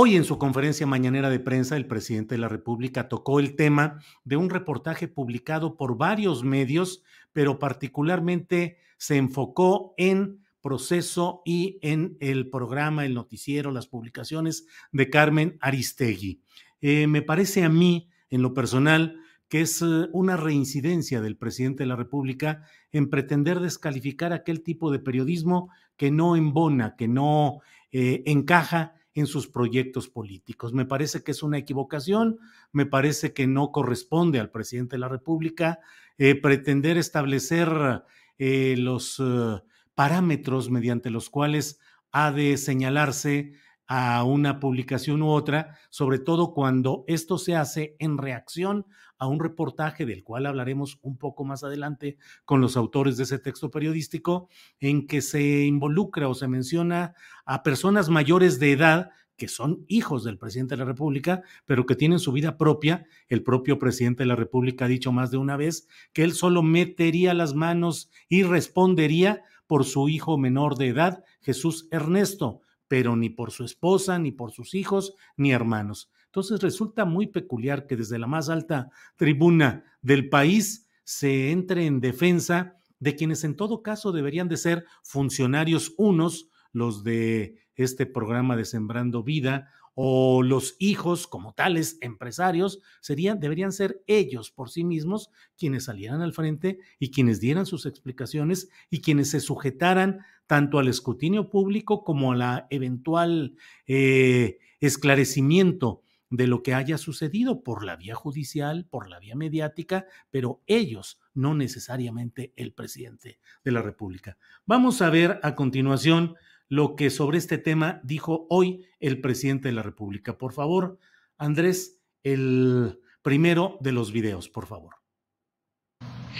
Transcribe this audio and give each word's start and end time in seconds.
Hoy 0.00 0.14
en 0.14 0.22
su 0.22 0.38
conferencia 0.38 0.86
mañanera 0.86 1.28
de 1.28 1.40
prensa, 1.40 1.76
el 1.76 1.88
presidente 1.88 2.36
de 2.36 2.40
la 2.40 2.46
República 2.48 3.08
tocó 3.08 3.40
el 3.40 3.56
tema 3.56 3.98
de 4.22 4.36
un 4.36 4.48
reportaje 4.48 5.08
publicado 5.08 5.76
por 5.76 5.96
varios 5.96 6.44
medios, 6.44 7.02
pero 7.32 7.58
particularmente 7.58 8.78
se 8.96 9.16
enfocó 9.16 9.94
en 9.96 10.38
proceso 10.60 11.42
y 11.44 11.80
en 11.82 12.16
el 12.20 12.48
programa, 12.48 13.06
el 13.06 13.14
noticiero, 13.14 13.72
las 13.72 13.88
publicaciones 13.88 14.66
de 14.92 15.10
Carmen 15.10 15.58
Aristegui. 15.60 16.42
Eh, 16.80 17.08
me 17.08 17.22
parece 17.22 17.64
a 17.64 17.68
mí, 17.68 18.08
en 18.30 18.42
lo 18.42 18.54
personal, 18.54 19.16
que 19.48 19.62
es 19.62 19.82
eh, 19.82 20.06
una 20.12 20.36
reincidencia 20.36 21.20
del 21.20 21.36
presidente 21.36 21.82
de 21.82 21.88
la 21.88 21.96
República 21.96 22.62
en 22.92 23.10
pretender 23.10 23.58
descalificar 23.58 24.32
aquel 24.32 24.62
tipo 24.62 24.92
de 24.92 25.00
periodismo 25.00 25.70
que 25.96 26.12
no 26.12 26.36
embona, 26.36 26.94
que 26.94 27.08
no 27.08 27.62
eh, 27.90 28.22
encaja 28.26 28.94
en 29.20 29.26
sus 29.26 29.48
proyectos 29.48 30.08
políticos. 30.08 30.72
Me 30.72 30.84
parece 30.84 31.22
que 31.22 31.32
es 31.32 31.42
una 31.42 31.58
equivocación, 31.58 32.38
me 32.72 32.86
parece 32.86 33.32
que 33.32 33.46
no 33.46 33.72
corresponde 33.72 34.40
al 34.40 34.50
presidente 34.50 34.96
de 34.96 35.00
la 35.00 35.08
República 35.08 35.80
eh, 36.18 36.34
pretender 36.34 36.98
establecer 36.98 38.02
eh, 38.38 38.76
los 38.78 39.20
eh, 39.20 39.62
parámetros 39.94 40.70
mediante 40.70 41.10
los 41.10 41.30
cuales 41.30 41.80
ha 42.12 42.32
de 42.32 42.56
señalarse 42.56 43.52
a 43.86 44.22
una 44.24 44.60
publicación 44.60 45.22
u 45.22 45.30
otra, 45.30 45.78
sobre 45.88 46.18
todo 46.18 46.52
cuando 46.52 47.04
esto 47.06 47.38
se 47.38 47.56
hace 47.56 47.96
en 47.98 48.18
reacción 48.18 48.86
a 49.18 49.26
un 49.26 49.40
reportaje 49.40 50.06
del 50.06 50.24
cual 50.24 50.46
hablaremos 50.46 50.98
un 51.02 51.16
poco 51.16 51.44
más 51.44 51.64
adelante 51.64 52.16
con 52.44 52.60
los 52.60 52.76
autores 52.76 53.16
de 53.16 53.24
ese 53.24 53.38
texto 53.38 53.70
periodístico, 53.70 54.48
en 54.80 55.06
que 55.06 55.22
se 55.22 55.64
involucra 55.64 56.28
o 56.28 56.34
se 56.34 56.48
menciona 56.48 57.14
a 57.44 57.62
personas 57.62 58.08
mayores 58.08 58.58
de 58.58 58.72
edad 58.72 59.10
que 59.38 59.48
son 59.48 59.84
hijos 59.86 60.24
del 60.24 60.36
presidente 60.36 60.74
de 60.74 60.80
la 60.80 60.84
República, 60.84 61.42
pero 61.64 61.86
que 61.86 61.94
tienen 61.94 62.18
su 62.18 62.32
vida 62.32 62.58
propia. 62.58 63.06
El 63.28 63.44
propio 63.44 63.78
presidente 63.78 64.24
de 64.24 64.26
la 64.26 64.34
República 64.34 64.84
ha 64.86 64.88
dicho 64.88 65.12
más 65.12 65.30
de 65.30 65.36
una 65.36 65.56
vez 65.56 65.86
que 66.12 66.24
él 66.24 66.32
solo 66.32 66.62
metería 66.62 67.34
las 67.34 67.54
manos 67.54 68.10
y 68.28 68.42
respondería 68.42 69.44
por 69.68 69.84
su 69.84 70.08
hijo 70.08 70.36
menor 70.38 70.76
de 70.76 70.88
edad, 70.88 71.24
Jesús 71.40 71.86
Ernesto, 71.92 72.62
pero 72.88 73.14
ni 73.14 73.30
por 73.30 73.52
su 73.52 73.64
esposa, 73.64 74.18
ni 74.18 74.32
por 74.32 74.50
sus 74.50 74.74
hijos, 74.74 75.14
ni 75.36 75.52
hermanos. 75.52 76.10
Entonces 76.38 76.62
resulta 76.62 77.04
muy 77.04 77.26
peculiar 77.26 77.88
que 77.88 77.96
desde 77.96 78.16
la 78.16 78.28
más 78.28 78.48
alta 78.48 78.90
tribuna 79.16 79.82
del 80.02 80.28
país 80.28 80.88
se 81.02 81.50
entre 81.50 81.84
en 81.84 82.00
defensa 82.00 82.76
de 83.00 83.16
quienes 83.16 83.42
en 83.42 83.56
todo 83.56 83.82
caso 83.82 84.12
deberían 84.12 84.48
de 84.48 84.56
ser 84.56 84.84
funcionarios 85.02 85.94
unos, 85.96 86.48
los 86.72 87.02
de 87.02 87.56
este 87.74 88.06
programa 88.06 88.56
de 88.56 88.66
Sembrando 88.66 89.24
Vida, 89.24 89.68
o 89.94 90.44
los 90.44 90.76
hijos 90.78 91.26
como 91.26 91.54
tales 91.54 91.98
empresarios 92.02 92.80
serían 93.00 93.40
deberían 93.40 93.72
ser 93.72 94.00
ellos 94.06 94.52
por 94.52 94.70
sí 94.70 94.84
mismos 94.84 95.30
quienes 95.56 95.86
salieran 95.86 96.22
al 96.22 96.32
frente 96.32 96.78
y 97.00 97.10
quienes 97.10 97.40
dieran 97.40 97.66
sus 97.66 97.84
explicaciones 97.84 98.70
y 98.90 99.00
quienes 99.00 99.30
se 99.30 99.40
sujetaran 99.40 100.20
tanto 100.46 100.78
al 100.78 100.86
escrutinio 100.86 101.50
público 101.50 102.04
como 102.04 102.30
a 102.30 102.36
la 102.36 102.66
eventual 102.70 103.56
eh, 103.88 104.58
esclarecimiento 104.78 106.04
de 106.30 106.46
lo 106.46 106.62
que 106.62 106.74
haya 106.74 106.98
sucedido 106.98 107.62
por 107.62 107.84
la 107.84 107.96
vía 107.96 108.14
judicial, 108.14 108.86
por 108.88 109.08
la 109.08 109.18
vía 109.18 109.34
mediática, 109.34 110.06
pero 110.30 110.62
ellos, 110.66 111.18
no 111.34 111.54
necesariamente 111.54 112.52
el 112.56 112.72
presidente 112.72 113.38
de 113.64 113.72
la 113.72 113.82
República. 113.82 114.36
Vamos 114.66 115.00
a 115.02 115.10
ver 115.10 115.40
a 115.42 115.54
continuación 115.54 116.36
lo 116.68 116.96
que 116.96 117.10
sobre 117.10 117.38
este 117.38 117.56
tema 117.56 118.00
dijo 118.02 118.46
hoy 118.50 118.84
el 119.00 119.20
presidente 119.20 119.68
de 119.68 119.74
la 119.74 119.82
República. 119.82 120.36
Por 120.36 120.52
favor, 120.52 120.98
Andrés, 121.38 121.98
el 122.22 123.00
primero 123.22 123.78
de 123.80 123.92
los 123.92 124.12
videos, 124.12 124.48
por 124.48 124.66
favor. 124.66 124.96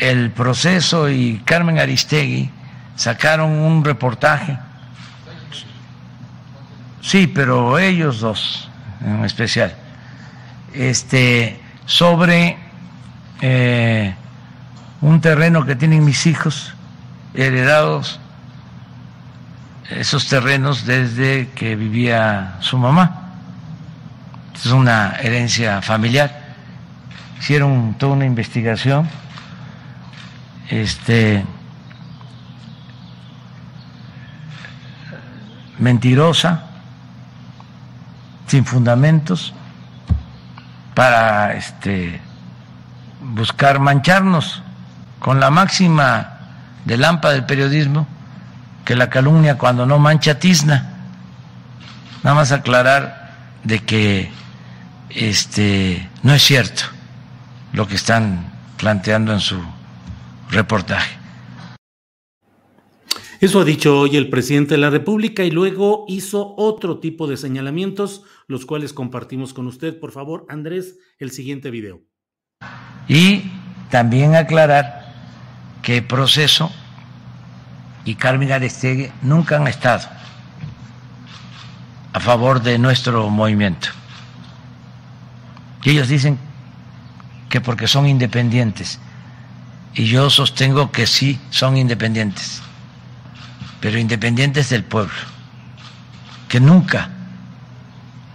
El 0.00 0.31
proceso 0.32 1.09
y 1.09 1.38
Carmen 1.44 1.78
Aristegui 1.78 2.50
sacaron 2.94 3.50
un 3.50 3.84
reportaje. 3.84 4.59
Sí, 7.00 7.26
pero 7.26 7.78
ellos 7.78 8.20
dos 8.20 8.68
en 9.05 9.25
especial, 9.25 9.75
este, 10.75 11.61
sobre 11.87 12.59
eh, 13.41 14.15
un 15.01 15.21
terreno 15.21 15.65
que 15.65 15.77
tienen 15.77 16.05
mis 16.05 16.27
hijos 16.27 16.75
heredados 17.35 18.21
esos 19.91 20.29
terrenos 20.29 20.85
desde 20.85 21.49
que 21.55 21.77
vivía 21.77 22.57
su 22.61 22.77
mamá. 22.79 23.33
Es 24.55 24.67
una 24.67 25.17
herencia 25.21 25.81
familiar. 25.83 26.55
Hicieron 27.39 27.95
toda 27.99 28.13
una 28.13 28.27
investigación. 28.27 29.09
Este 30.69 31.45
mentirosa, 35.79 36.67
sin 38.49 38.65
fundamentos, 38.65 39.55
para 40.95 41.55
este 41.55 42.21
buscar 43.21 43.79
mancharnos 43.79 44.63
con 45.21 45.39
la 45.39 45.51
máxima 45.51 46.39
de 46.85 46.97
lámpara 46.97 47.35
del 47.35 47.45
periodismo 47.45 48.07
que 48.85 48.97
la 48.97 49.11
calumnia 49.11 49.59
cuando 49.59 49.87
no 49.87 49.99
mancha 49.99 50.39
tizna. 50.39 50.95
Nada 52.23 52.35
más 52.35 52.51
aclarar 52.51 53.35
de 53.63 53.81
que 53.81 54.33
este 55.11 56.09
no 56.23 56.33
es 56.33 56.43
cierto 56.43 56.85
lo 57.73 57.87
que 57.87 57.97
están 57.97 58.47
planteando 58.79 59.33
en 59.33 59.41
su 59.41 59.62
reportaje. 60.51 61.18
Eso 63.40 63.61
ha 63.61 63.64
dicho 63.64 64.00
hoy 64.00 64.17
el 64.17 64.31
presidente 64.31 64.75
de 64.75 64.79
la 64.79 64.90
República 64.90 65.44
y 65.44 65.50
luego 65.50 66.05
hizo 66.08 66.55
otro 66.56 66.99
tipo 66.99 67.29
de 67.29 67.37
señalamientos, 67.37 68.25
los 68.49 68.67
cuales 68.67 68.93
compartimos 68.93 69.55
con 69.55 69.69
usted. 69.69 70.00
Por 70.00 70.11
favor, 70.11 70.44
Andrés, 70.49 70.99
el 71.19 71.31
siguiente 71.31 71.70
video. 71.70 72.02
Y 73.06 73.44
también 73.90 74.35
aclarar 74.35 75.14
que 75.82 76.02
proceso 76.02 76.70
y 78.05 78.17
Carmen 78.17 78.50
Aristegui 78.50 79.11
nunca 79.23 79.56
han 79.56 79.69
estado 79.69 80.08
a 82.12 82.20
favor 82.20 82.61
de 82.62 82.79
nuestro 82.79 83.31
movimiento. 83.31 83.88
Y 85.84 85.91
ellos 85.91 86.08
dicen 86.08 86.38
que 87.49 87.61
porque 87.61 87.87
son 87.87 88.06
independientes. 88.06 88.99
Y 89.94 90.06
yo 90.06 90.29
sostengo 90.29 90.91
que 90.91 91.06
sí 91.06 91.38
son 91.50 91.76
independientes, 91.76 92.62
pero 93.81 93.99
independientes 93.99 94.71
del 94.71 94.85
pueblo, 94.85 95.15
que 96.49 96.61
nunca 96.61 97.11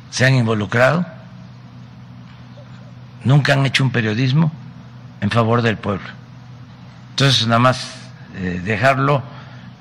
se 0.10 0.26
han 0.26 0.36
involucrado, 0.36 1.06
nunca 3.24 3.54
han 3.54 3.66
hecho 3.66 3.84
un 3.84 3.92
periodismo 3.92 4.52
en 5.22 5.32
favor 5.32 5.62
del 5.62 5.78
pueblo. 5.78 6.08
Entonces, 7.12 7.48
nada 7.48 7.60
más 7.60 7.92
eh, 8.36 8.62
dejarlo 8.64 9.24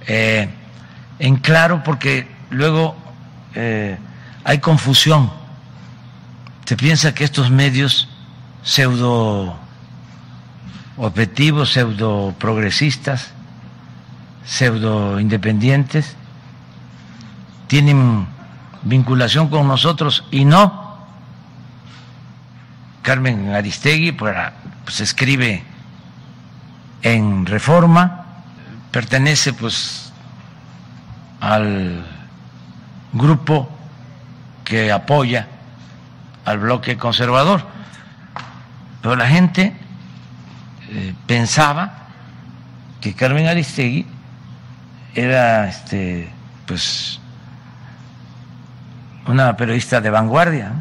eh, 0.06 0.49
en 1.19 1.37
claro 1.37 1.82
porque 1.85 2.29
luego 2.50 2.97
eh, 3.55 3.99
hay 4.44 4.59
confusión. 4.59 5.31
Se 6.64 6.76
piensa 6.76 7.14
que 7.14 7.25
estos 7.25 7.50
medios 7.50 8.09
pseudo 8.62 9.56
objetivos, 10.97 11.73
pseudo 11.73 12.35
progresistas, 12.38 13.32
pseudo 14.44 15.20
independientes, 15.20 16.16
tienen 17.66 18.26
vinculación 18.82 19.48
con 19.48 19.66
nosotros 19.68 20.24
y 20.30 20.44
no. 20.44 20.96
Carmen 23.02 23.52
Aristegui 23.54 24.12
pues, 24.12 25.00
escribe 25.00 25.62
en 27.02 27.46
Reforma, 27.46 28.26
pertenece 28.90 29.52
pues 29.52 30.12
al 31.40 32.06
grupo 33.12 33.68
que 34.64 34.92
apoya 34.92 35.48
al 36.44 36.58
bloque 36.58 36.96
conservador. 36.96 37.66
Pero 39.00 39.16
la 39.16 39.26
gente 39.26 39.74
eh, 40.90 41.14
pensaba 41.26 42.08
que 43.00 43.14
Carmen 43.14 43.48
Aristegui 43.48 44.06
era 45.14 45.69
este 45.69 46.29
pues 46.67 47.20
una 49.26 49.56
periodista 49.56 50.00
de 50.00 50.11
vanguardia. 50.11 50.73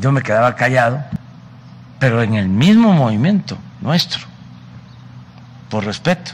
Yo 0.00 0.12
me 0.12 0.22
quedaba 0.22 0.54
callado, 0.56 1.02
pero 1.98 2.22
en 2.22 2.34
el 2.34 2.48
mismo 2.48 2.92
movimiento 2.92 3.58
nuestro, 3.80 4.22
por 5.68 5.84
respeto. 5.84 6.32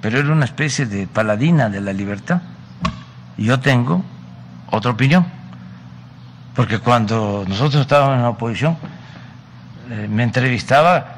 Pero 0.00 0.18
era 0.18 0.32
una 0.32 0.44
especie 0.44 0.86
de 0.86 1.06
paladina 1.06 1.68
de 1.68 1.80
la 1.80 1.92
libertad. 1.92 2.42
Y 3.36 3.44
yo 3.44 3.60
tengo 3.60 4.04
otra 4.70 4.90
opinión, 4.90 5.26
porque 6.54 6.78
cuando 6.78 7.44
nosotros 7.48 7.82
estábamos 7.82 8.16
en 8.16 8.22
la 8.22 8.30
oposición, 8.30 8.76
eh, 9.90 10.08
me 10.10 10.24
entrevistaba 10.24 11.14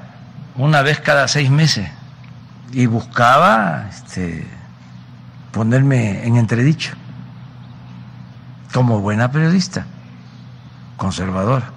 una 0.57 0.83
vez 0.83 1.01
cada 1.01 1.27
seis 1.29 1.51
meses 1.51 1.91
y 2.73 2.87
buscaba 2.87 3.89
este, 3.89 4.45
ponerme 5.53 6.25
en 6.27 6.37
entredicho 6.37 6.93
como 8.73 9.01
buena 9.01 9.33
periodista, 9.33 9.87
conservadora. 10.97 11.75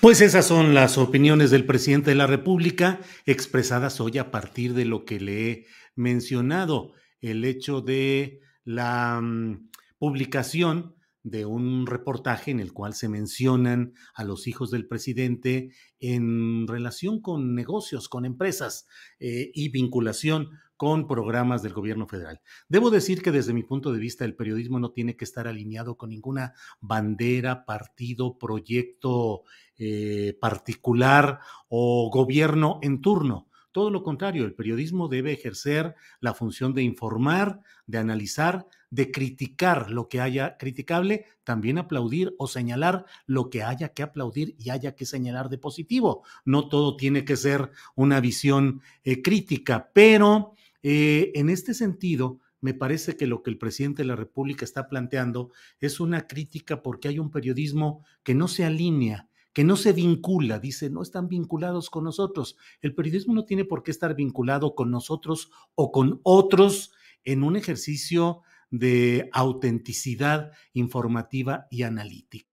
Pues 0.00 0.20
esas 0.20 0.46
son 0.46 0.74
las 0.74 0.96
opiniones 0.96 1.50
del 1.50 1.66
presidente 1.66 2.10
de 2.10 2.16
la 2.16 2.28
República 2.28 3.00
expresadas 3.26 4.00
hoy 4.00 4.18
a 4.18 4.30
partir 4.30 4.74
de 4.74 4.84
lo 4.84 5.04
que 5.04 5.18
le 5.18 5.50
he 5.50 5.66
mencionado, 5.96 6.92
el 7.20 7.44
hecho 7.44 7.80
de 7.80 8.40
la 8.64 9.20
mm, 9.20 9.70
publicación 9.98 10.94
de 11.30 11.46
un 11.46 11.86
reportaje 11.86 12.50
en 12.50 12.60
el 12.60 12.72
cual 12.72 12.94
se 12.94 13.08
mencionan 13.08 13.94
a 14.14 14.24
los 14.24 14.46
hijos 14.46 14.70
del 14.70 14.86
presidente 14.86 15.70
en 16.00 16.66
relación 16.66 17.20
con 17.20 17.54
negocios, 17.54 18.08
con 18.08 18.24
empresas 18.24 18.86
eh, 19.20 19.50
y 19.54 19.68
vinculación 19.70 20.50
con 20.78 21.08
programas 21.08 21.62
del 21.62 21.72
gobierno 21.72 22.06
federal. 22.06 22.40
Debo 22.68 22.90
decir 22.90 23.20
que 23.20 23.32
desde 23.32 23.52
mi 23.52 23.64
punto 23.64 23.92
de 23.92 23.98
vista 23.98 24.24
el 24.24 24.36
periodismo 24.36 24.78
no 24.78 24.92
tiene 24.92 25.16
que 25.16 25.24
estar 25.24 25.48
alineado 25.48 25.96
con 25.96 26.10
ninguna 26.10 26.54
bandera, 26.80 27.64
partido, 27.64 28.38
proyecto 28.38 29.42
eh, 29.76 30.38
particular 30.40 31.40
o 31.68 32.10
gobierno 32.12 32.78
en 32.82 33.00
turno. 33.00 33.47
Todo 33.78 33.90
lo 33.90 34.02
contrario, 34.02 34.44
el 34.44 34.54
periodismo 34.54 35.06
debe 35.06 35.30
ejercer 35.30 35.94
la 36.18 36.34
función 36.34 36.74
de 36.74 36.82
informar, 36.82 37.60
de 37.86 37.98
analizar, 37.98 38.66
de 38.90 39.12
criticar 39.12 39.92
lo 39.92 40.08
que 40.08 40.20
haya 40.20 40.56
criticable, 40.58 41.26
también 41.44 41.78
aplaudir 41.78 42.34
o 42.38 42.48
señalar 42.48 43.04
lo 43.26 43.50
que 43.50 43.62
haya 43.62 43.90
que 43.90 44.02
aplaudir 44.02 44.56
y 44.58 44.70
haya 44.70 44.96
que 44.96 45.06
señalar 45.06 45.48
de 45.48 45.58
positivo. 45.58 46.24
No 46.44 46.68
todo 46.68 46.96
tiene 46.96 47.24
que 47.24 47.36
ser 47.36 47.70
una 47.94 48.18
visión 48.18 48.82
eh, 49.04 49.22
crítica, 49.22 49.92
pero 49.94 50.54
eh, 50.82 51.30
en 51.36 51.48
este 51.48 51.72
sentido, 51.72 52.40
me 52.60 52.74
parece 52.74 53.16
que 53.16 53.28
lo 53.28 53.44
que 53.44 53.50
el 53.50 53.58
presidente 53.58 54.02
de 54.02 54.08
la 54.08 54.16
República 54.16 54.64
está 54.64 54.88
planteando 54.88 55.52
es 55.78 56.00
una 56.00 56.26
crítica 56.26 56.82
porque 56.82 57.06
hay 57.06 57.20
un 57.20 57.30
periodismo 57.30 58.04
que 58.24 58.34
no 58.34 58.48
se 58.48 58.64
alinea, 58.64 59.27
que 59.52 59.64
no 59.64 59.76
se 59.76 59.92
vincula, 59.92 60.58
dice, 60.58 60.90
no 60.90 61.02
están 61.02 61.28
vinculados 61.28 61.90
con 61.90 62.04
nosotros. 62.04 62.56
El 62.80 62.94
periodismo 62.94 63.34
no 63.34 63.44
tiene 63.44 63.64
por 63.64 63.82
qué 63.82 63.90
estar 63.90 64.14
vinculado 64.14 64.74
con 64.74 64.90
nosotros 64.90 65.50
o 65.74 65.90
con 65.90 66.20
otros 66.22 66.92
en 67.24 67.42
un 67.42 67.56
ejercicio 67.56 68.42
de 68.70 69.28
autenticidad 69.32 70.52
informativa 70.72 71.66
y 71.70 71.82
analítica. 71.82 72.46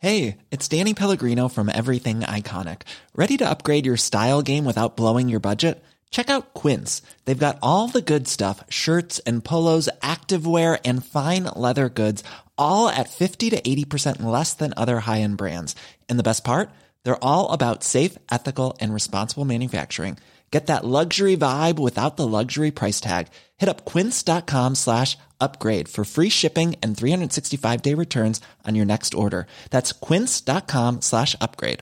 Hey, 0.00 0.38
it's 0.52 0.68
Danny 0.68 0.94
Pellegrino 0.94 1.48
from 1.48 1.68
Everything 1.68 2.20
Iconic. 2.20 2.82
¿Ready 3.16 3.36
to 3.38 3.50
upgrade 3.50 3.84
your 3.84 3.96
style 3.96 4.42
game 4.42 4.64
without 4.64 4.96
blowing 4.96 5.28
your 5.28 5.40
budget? 5.40 5.82
Check 6.10 6.30
out 6.30 6.54
Quince. 6.54 7.02
They've 7.24 7.36
got 7.36 7.58
all 7.62 7.88
the 7.88 8.00
good 8.00 8.28
stuff 8.28 8.62
shirts 8.68 9.18
and 9.26 9.44
polos, 9.44 9.88
activewear, 10.00 10.78
and 10.84 11.04
fine 11.04 11.44
leather 11.56 11.88
goods, 11.88 12.22
all 12.58 12.88
at 12.88 13.10
50 13.10 13.50
to 13.50 13.60
80% 13.60 14.22
less 14.22 14.54
than 14.54 14.72
other 14.76 15.00
high 15.00 15.20
end 15.22 15.36
brands. 15.36 15.74
And 16.08 16.18
the 16.18 16.28
best 16.30 16.44
part? 16.44 16.70
They're 17.02 17.24
all 17.24 17.50
about 17.50 17.82
safe, 17.82 18.16
ethical, 18.30 18.76
and 18.80 18.94
responsible 18.94 19.44
manufacturing. 19.44 20.18
Get 20.50 20.66
that 20.68 20.84
luxury 20.84 21.36
vibe 21.36 21.78
without 21.78 22.16
the 22.16 22.26
luxury 22.26 22.70
price 22.70 23.00
tag. 23.00 23.28
Hit 23.58 23.68
up 23.68 23.84
quince.com 23.84 24.76
slash 24.76 25.18
upgrade 25.40 25.88
for 25.88 26.04
free 26.04 26.30
shipping 26.30 26.74
and 26.82 26.96
365 26.96 27.82
day 27.82 27.94
returns 27.94 28.40
on 28.66 28.74
your 28.74 28.86
next 28.86 29.14
order. 29.14 29.46
That's 29.70 29.92
quince.com 29.92 31.02
slash 31.02 31.36
upgrade. 31.40 31.80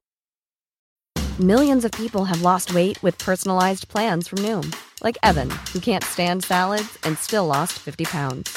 Millions 1.38 1.84
of 1.84 1.92
people 1.92 2.24
have 2.24 2.40
lost 2.40 2.74
weight 2.74 3.02
with 3.02 3.18
personalized 3.18 3.88
plans 3.88 4.26
from 4.26 4.38
Noom, 4.38 4.74
like 5.02 5.18
Evan, 5.22 5.50
who 5.72 5.80
can't 5.80 6.02
stand 6.02 6.44
salads 6.44 6.98
and 7.04 7.18
still 7.18 7.46
lost 7.46 7.74
50 7.74 8.06
pounds. 8.06 8.56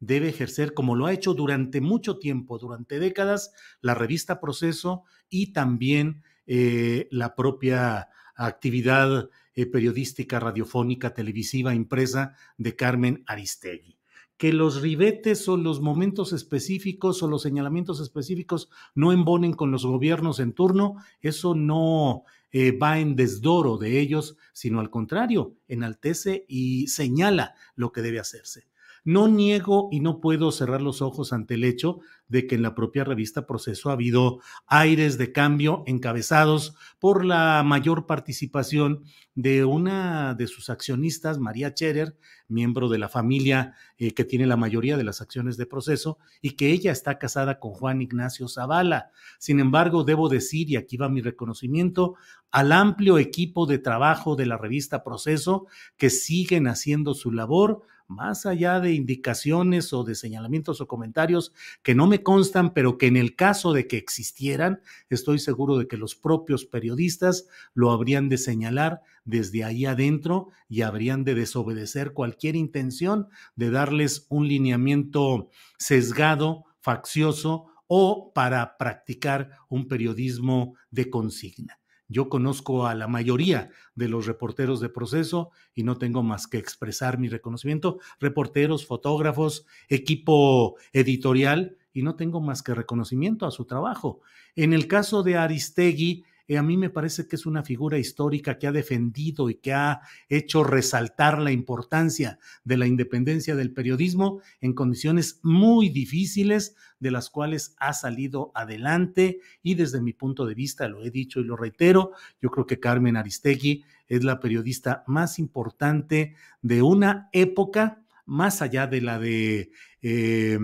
debe 0.00 0.28
ejercer, 0.28 0.74
como 0.74 0.94
lo 0.94 1.06
ha 1.06 1.12
hecho 1.12 1.34
durante 1.34 1.80
mucho 1.80 2.18
tiempo, 2.18 2.58
durante 2.58 2.98
décadas, 2.98 3.52
la 3.80 3.94
revista 3.94 4.40
Proceso 4.40 5.04
y 5.28 5.52
también 5.52 6.22
eh, 6.46 7.08
la 7.10 7.34
propia 7.34 8.08
actividad 8.34 9.28
eh, 9.54 9.66
periodística, 9.66 10.38
radiofónica, 10.38 11.12
televisiva, 11.12 11.74
impresa 11.74 12.34
de 12.56 12.76
Carmen 12.76 13.24
Aristegui. 13.26 13.98
Que 14.36 14.52
los 14.52 14.80
ribetes 14.80 15.48
o 15.48 15.56
los 15.56 15.80
momentos 15.80 16.32
específicos 16.32 17.22
o 17.24 17.28
los 17.28 17.42
señalamientos 17.42 18.00
específicos 18.00 18.70
no 18.94 19.12
embonen 19.12 19.52
con 19.52 19.72
los 19.72 19.84
gobiernos 19.84 20.38
en 20.38 20.52
turno, 20.52 20.94
eso 21.20 21.56
no 21.56 22.22
eh, 22.52 22.70
va 22.70 23.00
en 23.00 23.16
desdoro 23.16 23.76
de 23.78 23.98
ellos, 23.98 24.36
sino 24.52 24.78
al 24.78 24.90
contrario, 24.90 25.56
enaltece 25.66 26.46
y 26.46 26.86
señala 26.86 27.56
lo 27.74 27.90
que 27.90 28.00
debe 28.00 28.20
hacerse. 28.20 28.68
No 29.04 29.28
niego 29.28 29.88
y 29.90 30.00
no 30.00 30.20
puedo 30.20 30.52
cerrar 30.52 30.82
los 30.82 31.02
ojos 31.02 31.32
ante 31.32 31.54
el 31.54 31.64
hecho 31.64 32.00
de 32.28 32.46
que 32.46 32.54
en 32.54 32.62
la 32.62 32.74
propia 32.74 33.04
revista 33.04 33.46
Proceso 33.46 33.90
ha 33.90 33.94
habido 33.94 34.40
aires 34.66 35.18
de 35.18 35.32
cambio 35.32 35.82
encabezados 35.86 36.74
por 36.98 37.24
la 37.24 37.62
mayor 37.64 38.06
participación 38.06 39.04
de 39.34 39.64
una 39.64 40.34
de 40.34 40.46
sus 40.46 40.68
accionistas, 40.68 41.38
María 41.38 41.72
Cherer, 41.72 42.16
miembro 42.48 42.88
de 42.88 42.98
la 42.98 43.08
familia 43.08 43.74
eh, 43.96 44.12
que 44.12 44.24
tiene 44.24 44.46
la 44.46 44.56
mayoría 44.56 44.96
de 44.96 45.04
las 45.04 45.20
acciones 45.20 45.56
de 45.56 45.66
Proceso, 45.66 46.18
y 46.42 46.50
que 46.50 46.70
ella 46.70 46.92
está 46.92 47.18
casada 47.18 47.58
con 47.60 47.72
Juan 47.72 48.02
Ignacio 48.02 48.48
Zavala. 48.48 49.10
Sin 49.38 49.60
embargo, 49.60 50.04
debo 50.04 50.28
decir, 50.28 50.68
y 50.70 50.76
aquí 50.76 50.96
va 50.96 51.08
mi 51.08 51.20
reconocimiento, 51.20 52.16
al 52.50 52.72
amplio 52.72 53.18
equipo 53.18 53.66
de 53.66 53.78
trabajo 53.78 54.34
de 54.34 54.46
la 54.46 54.58
revista 54.58 55.04
Proceso 55.04 55.66
que 55.96 56.10
siguen 56.10 56.66
haciendo 56.66 57.14
su 57.14 57.30
labor 57.30 57.82
más 58.08 58.46
allá 58.46 58.80
de 58.80 58.92
indicaciones 58.94 59.92
o 59.92 60.02
de 60.02 60.14
señalamientos 60.14 60.80
o 60.80 60.88
comentarios 60.88 61.52
que 61.82 61.94
no 61.94 62.06
me 62.06 62.22
constan, 62.22 62.72
pero 62.72 62.98
que 62.98 63.06
en 63.06 63.16
el 63.16 63.36
caso 63.36 63.72
de 63.72 63.86
que 63.86 63.98
existieran, 63.98 64.80
estoy 65.10 65.38
seguro 65.38 65.76
de 65.76 65.86
que 65.86 65.98
los 65.98 66.16
propios 66.16 66.64
periodistas 66.64 67.46
lo 67.74 67.90
habrían 67.90 68.28
de 68.28 68.38
señalar 68.38 69.02
desde 69.24 69.62
ahí 69.62 69.84
adentro 69.84 70.48
y 70.68 70.82
habrían 70.82 71.22
de 71.22 71.34
desobedecer 71.34 72.14
cualquier 72.14 72.56
intención 72.56 73.28
de 73.56 73.70
darles 73.70 74.26
un 74.30 74.48
lineamiento 74.48 75.50
sesgado, 75.78 76.64
faccioso 76.80 77.66
o 77.86 78.32
para 78.32 78.78
practicar 78.78 79.50
un 79.68 79.86
periodismo 79.86 80.74
de 80.90 81.10
consigna. 81.10 81.78
Yo 82.08 82.30
conozco 82.30 82.86
a 82.86 82.94
la 82.94 83.06
mayoría 83.06 83.70
de 83.94 84.08
los 84.08 84.26
reporteros 84.26 84.80
de 84.80 84.88
proceso 84.88 85.50
y 85.74 85.82
no 85.82 85.98
tengo 85.98 86.22
más 86.22 86.46
que 86.46 86.56
expresar 86.56 87.18
mi 87.18 87.28
reconocimiento. 87.28 87.98
Reporteros, 88.18 88.86
fotógrafos, 88.86 89.66
equipo 89.88 90.76
editorial 90.92 91.76
y 91.92 92.02
no 92.02 92.16
tengo 92.16 92.40
más 92.40 92.62
que 92.62 92.74
reconocimiento 92.74 93.44
a 93.44 93.50
su 93.50 93.66
trabajo. 93.66 94.20
En 94.56 94.72
el 94.72 94.88
caso 94.88 95.22
de 95.22 95.36
Aristegui, 95.36 96.24
eh, 96.48 96.56
a 96.56 96.62
mí 96.62 96.78
me 96.78 96.88
parece 96.88 97.28
que 97.28 97.36
es 97.36 97.44
una 97.44 97.62
figura 97.62 97.98
histórica 97.98 98.58
que 98.58 98.66
ha 98.66 98.72
defendido 98.72 99.50
y 99.50 99.56
que 99.56 99.74
ha 99.74 100.00
hecho 100.30 100.64
resaltar 100.64 101.38
la 101.38 101.52
importancia 101.52 102.38
de 102.64 102.78
la 102.78 102.86
independencia 102.86 103.54
del 103.54 103.74
periodismo 103.74 104.40
en 104.62 104.72
condiciones 104.72 105.40
muy 105.42 105.90
difíciles, 105.90 106.74
de 107.00 107.10
las 107.10 107.28
cuales 107.28 107.76
ha 107.78 107.92
salido 107.92 108.50
adelante 108.54 109.40
y 109.62 109.74
desde 109.74 110.00
mi 110.00 110.14
punto 110.14 110.46
de 110.46 110.54
vista, 110.54 110.88
lo 110.88 111.04
he 111.04 111.10
dicho 111.10 111.40
y 111.40 111.44
lo 111.44 111.54
reitero, 111.54 112.12
yo 112.40 112.50
creo 112.50 112.66
que 112.66 112.80
Carmen 112.80 113.18
Aristegui 113.18 113.84
es 114.08 114.24
la 114.24 114.40
periodista 114.40 115.04
más 115.06 115.38
importante 115.38 116.34
de 116.62 116.80
una 116.80 117.28
época 117.32 118.02
más 118.24 118.62
allá 118.62 118.86
de 118.86 119.00
la 119.02 119.18
de... 119.18 119.70
Eh, 120.00 120.58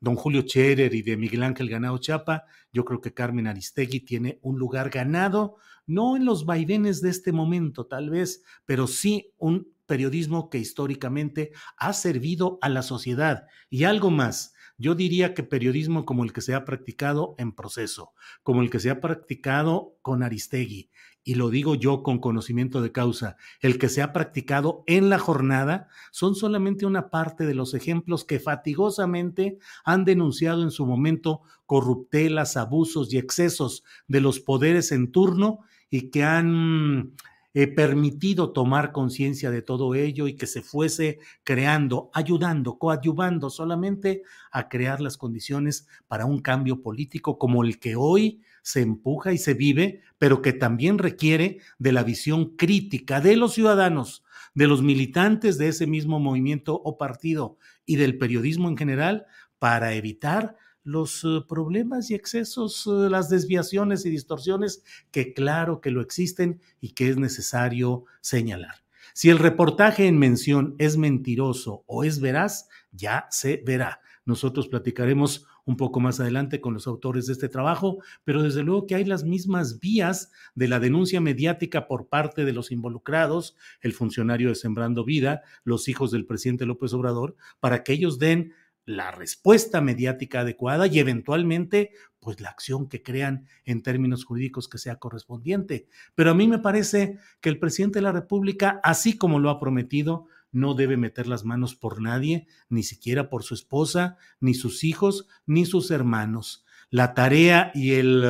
don 0.00 0.14
Julio 0.16 0.42
Cherer 0.42 0.94
y 0.94 1.02
de 1.02 1.16
Miguel 1.16 1.42
Ángel 1.42 1.68
Ganado 1.68 1.98
Chapa, 1.98 2.44
yo 2.72 2.84
creo 2.84 3.00
que 3.00 3.14
Carmen 3.14 3.46
Aristegui 3.46 4.00
tiene 4.00 4.38
un 4.42 4.58
lugar 4.58 4.90
ganado, 4.90 5.56
no 5.86 6.16
en 6.16 6.24
los 6.24 6.44
vaivenes 6.44 7.00
de 7.00 7.10
este 7.10 7.32
momento 7.32 7.86
tal 7.86 8.10
vez, 8.10 8.42
pero 8.64 8.86
sí 8.86 9.32
un 9.38 9.72
periodismo 9.86 10.50
que 10.50 10.58
históricamente 10.58 11.52
ha 11.78 11.92
servido 11.94 12.58
a 12.60 12.68
la 12.68 12.82
sociedad. 12.82 13.46
Y 13.70 13.84
algo 13.84 14.10
más, 14.10 14.52
yo 14.76 14.94
diría 14.94 15.34
que 15.34 15.42
periodismo 15.42 16.04
como 16.04 16.24
el 16.24 16.32
que 16.32 16.42
se 16.42 16.54
ha 16.54 16.64
practicado 16.64 17.34
en 17.38 17.52
proceso, 17.52 18.12
como 18.42 18.62
el 18.62 18.70
que 18.70 18.78
se 18.78 18.90
ha 18.90 19.00
practicado 19.00 19.96
con 20.02 20.22
Aristegui, 20.22 20.90
y 21.28 21.34
lo 21.34 21.50
digo 21.50 21.74
yo 21.74 22.02
con 22.02 22.20
conocimiento 22.20 22.80
de 22.80 22.90
causa, 22.90 23.36
el 23.60 23.78
que 23.78 23.90
se 23.90 24.00
ha 24.00 24.14
practicado 24.14 24.82
en 24.86 25.10
la 25.10 25.18
jornada, 25.18 25.88
son 26.10 26.34
solamente 26.34 26.86
una 26.86 27.10
parte 27.10 27.44
de 27.44 27.54
los 27.54 27.74
ejemplos 27.74 28.24
que 28.24 28.40
fatigosamente 28.40 29.58
han 29.84 30.06
denunciado 30.06 30.62
en 30.62 30.70
su 30.70 30.86
momento 30.86 31.42
corruptelas, 31.66 32.56
abusos 32.56 33.12
y 33.12 33.18
excesos 33.18 33.84
de 34.06 34.22
los 34.22 34.40
poderes 34.40 34.90
en 34.90 35.12
turno 35.12 35.58
y 35.90 36.08
que 36.08 36.24
han 36.24 37.12
eh, 37.54 37.66
permitido 37.66 38.52
tomar 38.52 38.92
conciencia 38.92 39.50
de 39.50 39.62
todo 39.62 39.94
ello 39.94 40.28
y 40.28 40.36
que 40.36 40.46
se 40.46 40.62
fuese 40.62 41.18
creando, 41.44 42.10
ayudando, 42.12 42.78
coadyuvando 42.78 43.48
solamente 43.48 44.22
a 44.52 44.68
crear 44.68 45.00
las 45.00 45.16
condiciones 45.16 45.86
para 46.08 46.26
un 46.26 46.40
cambio 46.40 46.82
político 46.82 47.38
como 47.38 47.64
el 47.64 47.78
que 47.78 47.96
hoy 47.96 48.42
se 48.62 48.82
empuja 48.82 49.32
y 49.32 49.38
se 49.38 49.54
vive, 49.54 50.02
pero 50.18 50.42
que 50.42 50.52
también 50.52 50.98
requiere 50.98 51.58
de 51.78 51.92
la 51.92 52.02
visión 52.02 52.54
crítica 52.56 53.22
de 53.22 53.34
los 53.36 53.54
ciudadanos, 53.54 54.24
de 54.54 54.66
los 54.66 54.82
militantes 54.82 55.56
de 55.56 55.68
ese 55.68 55.86
mismo 55.86 56.20
movimiento 56.20 56.74
o 56.74 56.98
partido 56.98 57.56
y 57.86 57.96
del 57.96 58.18
periodismo 58.18 58.68
en 58.68 58.76
general 58.76 59.26
para 59.58 59.94
evitar 59.94 60.56
los 60.88 61.22
eh, 61.22 61.42
problemas 61.46 62.10
y 62.10 62.14
excesos, 62.14 62.86
eh, 62.86 63.10
las 63.10 63.28
desviaciones 63.28 64.06
y 64.06 64.10
distorsiones 64.10 64.82
que 65.10 65.34
claro 65.34 65.82
que 65.82 65.90
lo 65.90 66.00
existen 66.00 66.62
y 66.80 66.92
que 66.92 67.10
es 67.10 67.18
necesario 67.18 68.04
señalar. 68.22 68.74
Si 69.12 69.28
el 69.28 69.38
reportaje 69.38 70.06
en 70.06 70.18
mención 70.18 70.74
es 70.78 70.96
mentiroso 70.96 71.84
o 71.86 72.04
es 72.04 72.20
veraz, 72.20 72.68
ya 72.90 73.26
se 73.30 73.62
verá. 73.66 74.00
Nosotros 74.24 74.68
platicaremos 74.68 75.46
un 75.66 75.76
poco 75.76 76.00
más 76.00 76.20
adelante 76.20 76.62
con 76.62 76.72
los 76.72 76.86
autores 76.86 77.26
de 77.26 77.34
este 77.34 77.50
trabajo, 77.50 77.98
pero 78.24 78.42
desde 78.42 78.62
luego 78.62 78.86
que 78.86 78.94
hay 78.94 79.04
las 79.04 79.24
mismas 79.24 79.80
vías 79.80 80.30
de 80.54 80.68
la 80.68 80.80
denuncia 80.80 81.20
mediática 81.20 81.86
por 81.86 82.08
parte 82.08 82.46
de 82.46 82.54
los 82.54 82.72
involucrados, 82.72 83.56
el 83.82 83.92
funcionario 83.92 84.48
de 84.48 84.54
Sembrando 84.54 85.04
Vida, 85.04 85.42
los 85.64 85.88
hijos 85.88 86.10
del 86.10 86.24
presidente 86.24 86.64
López 86.64 86.94
Obrador, 86.94 87.36
para 87.60 87.84
que 87.84 87.92
ellos 87.92 88.18
den 88.18 88.54
la 88.88 89.10
respuesta 89.10 89.82
mediática 89.82 90.40
adecuada 90.40 90.86
y 90.86 90.98
eventualmente 90.98 91.92
pues 92.20 92.40
la 92.40 92.48
acción 92.48 92.88
que 92.88 93.02
crean 93.02 93.46
en 93.66 93.82
términos 93.82 94.24
jurídicos 94.24 94.66
que 94.66 94.78
sea 94.78 94.96
correspondiente. 94.96 95.88
Pero 96.14 96.30
a 96.30 96.34
mí 96.34 96.48
me 96.48 96.58
parece 96.58 97.18
que 97.42 97.50
el 97.50 97.58
presidente 97.58 97.98
de 97.98 98.04
la 98.04 98.12
República, 98.12 98.80
así 98.82 99.18
como 99.18 99.40
lo 99.40 99.50
ha 99.50 99.60
prometido, 99.60 100.26
no 100.52 100.72
debe 100.72 100.96
meter 100.96 101.26
las 101.26 101.44
manos 101.44 101.74
por 101.74 102.00
nadie, 102.00 102.46
ni 102.70 102.82
siquiera 102.82 103.28
por 103.28 103.42
su 103.42 103.52
esposa, 103.52 104.16
ni 104.40 104.54
sus 104.54 104.82
hijos, 104.84 105.28
ni 105.44 105.66
sus 105.66 105.90
hermanos. 105.90 106.64
La 106.90 107.14
tarea 107.14 107.70
y 107.74 107.92
el, 107.92 108.24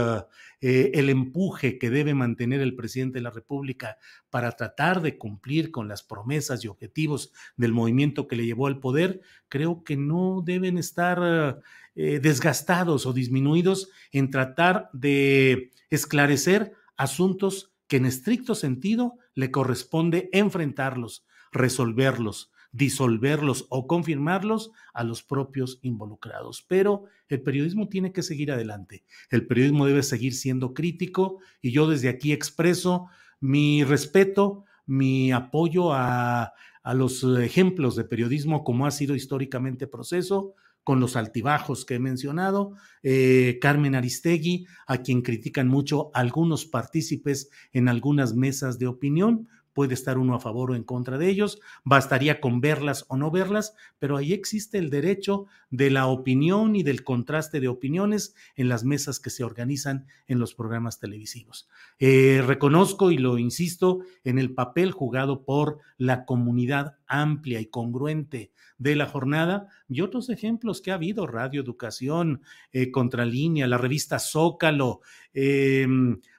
eh, 0.60 0.90
el 0.94 1.08
empuje 1.08 1.78
que 1.78 1.88
debe 1.88 2.14
mantener 2.14 2.60
el 2.60 2.74
presidente 2.74 3.18
de 3.18 3.22
la 3.22 3.30
República 3.30 3.96
para 4.28 4.50
tratar 4.52 5.02
de 5.02 5.16
cumplir 5.16 5.70
con 5.70 5.86
las 5.86 6.02
promesas 6.02 6.64
y 6.64 6.68
objetivos 6.68 7.32
del 7.56 7.72
movimiento 7.72 8.26
que 8.26 8.34
le 8.34 8.44
llevó 8.44 8.66
al 8.66 8.80
poder, 8.80 9.20
creo 9.48 9.84
que 9.84 9.96
no 9.96 10.42
deben 10.44 10.76
estar 10.76 11.62
eh, 11.94 12.18
desgastados 12.20 13.06
o 13.06 13.12
disminuidos 13.12 13.90
en 14.10 14.30
tratar 14.30 14.90
de 14.92 15.70
esclarecer 15.90 16.72
asuntos 16.96 17.72
que 17.86 17.98
en 17.98 18.06
estricto 18.06 18.56
sentido 18.56 19.14
le 19.34 19.52
corresponde 19.52 20.28
enfrentarlos, 20.32 21.24
resolverlos, 21.52 22.50
disolverlos 22.72 23.66
o 23.70 23.86
confirmarlos 23.86 24.70
a 24.92 25.04
los 25.04 25.22
propios 25.22 25.78
involucrados. 25.82 26.64
Pero 26.68 27.04
el 27.28 27.42
periodismo 27.42 27.88
tiene 27.88 28.12
que 28.12 28.22
seguir 28.22 28.52
adelante. 28.52 29.04
El 29.30 29.46
periodismo 29.46 29.86
debe 29.86 30.02
seguir 30.02 30.34
siendo 30.34 30.74
crítico 30.74 31.38
y 31.62 31.72
yo 31.72 31.88
desde 31.88 32.08
aquí 32.08 32.32
expreso 32.32 33.06
mi 33.40 33.84
respeto, 33.84 34.64
mi 34.86 35.32
apoyo 35.32 35.92
a, 35.92 36.52
a 36.82 36.94
los 36.94 37.22
ejemplos 37.22 37.96
de 37.96 38.04
periodismo 38.04 38.64
como 38.64 38.86
ha 38.86 38.90
sido 38.90 39.14
históricamente 39.14 39.86
proceso, 39.86 40.54
con 40.88 41.00
los 41.00 41.16
altibajos 41.16 41.84
que 41.84 41.96
he 41.96 41.98
mencionado, 41.98 42.72
eh, 43.02 43.58
Carmen 43.60 43.94
Aristegui, 43.94 44.66
a 44.86 45.02
quien 45.02 45.20
critican 45.20 45.68
mucho 45.68 46.10
algunos 46.14 46.64
partícipes 46.64 47.50
en 47.74 47.90
algunas 47.90 48.34
mesas 48.34 48.78
de 48.78 48.86
opinión, 48.86 49.48
puede 49.78 49.94
estar 49.94 50.18
uno 50.18 50.34
a 50.34 50.40
favor 50.40 50.72
o 50.72 50.74
en 50.74 50.82
contra 50.82 51.18
de 51.18 51.28
ellos, 51.28 51.60
bastaría 51.84 52.40
con 52.40 52.60
verlas 52.60 53.04
o 53.06 53.16
no 53.16 53.30
verlas, 53.30 53.76
pero 54.00 54.16
ahí 54.16 54.32
existe 54.32 54.76
el 54.76 54.90
derecho 54.90 55.46
de 55.70 55.88
la 55.88 56.08
opinión 56.08 56.74
y 56.74 56.82
del 56.82 57.04
contraste 57.04 57.60
de 57.60 57.68
opiniones 57.68 58.34
en 58.56 58.68
las 58.68 58.82
mesas 58.82 59.20
que 59.20 59.30
se 59.30 59.44
organizan 59.44 60.08
en 60.26 60.40
los 60.40 60.52
programas 60.52 60.98
televisivos. 60.98 61.68
Eh, 62.00 62.42
reconozco 62.44 63.12
y 63.12 63.18
lo 63.18 63.38
insisto 63.38 64.00
en 64.24 64.40
el 64.40 64.52
papel 64.52 64.90
jugado 64.90 65.44
por 65.44 65.78
la 65.96 66.24
comunidad 66.24 66.96
amplia 67.06 67.60
y 67.60 67.66
congruente 67.66 68.50
de 68.78 68.96
la 68.96 69.06
jornada 69.06 69.68
y 69.88 70.00
otros 70.00 70.28
ejemplos 70.28 70.80
que 70.80 70.90
ha 70.90 70.94
habido, 70.94 71.28
Radio 71.28 71.60
Educación, 71.60 72.42
eh, 72.72 72.90
Contralínea, 72.90 73.68
la 73.68 73.78
revista 73.78 74.18
Zócalo, 74.18 75.02
eh, 75.34 75.86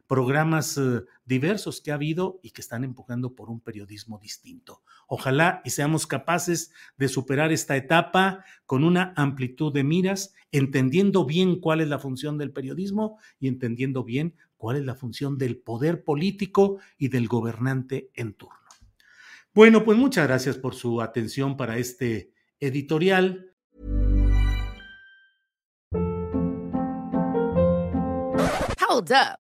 programas 0.09 0.75
eh, 0.75 1.03
diversos 1.23 1.81
que 1.81 1.91
ha 1.91 1.93
habido 1.93 2.39
y 2.41 2.49
que 2.49 2.61
están 2.61 2.83
empujando 2.83 3.35
por 3.35 3.51
un 3.51 3.61
periodismo 3.61 4.17
distinto. 4.17 4.81
Ojalá 5.07 5.61
y 5.63 5.69
seamos 5.69 6.07
capaces 6.07 6.71
de 6.97 7.07
superar 7.07 7.51
esta 7.51 7.77
etapa 7.77 8.43
con 8.65 8.83
una 8.83 9.13
amplitud 9.15 9.71
de 9.71 9.83
miras, 9.83 10.33
entendiendo 10.51 11.25
bien 11.25 11.59
cuál 11.59 11.79
es 11.79 11.89
la 11.89 11.99
función 11.99 12.39
del 12.39 12.51
periodismo 12.51 13.19
y 13.39 13.47
entendiendo 13.47 14.03
bien 14.03 14.33
cuál 14.57 14.77
es 14.77 14.83
la 14.83 14.95
función 14.95 15.37
del 15.37 15.57
poder 15.57 16.03
político 16.03 16.79
y 16.97 17.09
del 17.09 17.27
gobernante 17.27 18.09
en 18.15 18.33
turno. 18.33 18.57
Bueno, 19.53 19.85
pues 19.85 19.95
muchas 19.95 20.27
gracias 20.27 20.57
por 20.57 20.73
su 20.73 21.01
atención 21.01 21.55
para 21.55 21.77
este 21.77 22.33
editorial. 22.59 23.53
Hold 28.89 29.11
up. 29.11 29.48